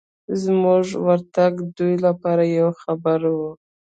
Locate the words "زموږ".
0.43-0.85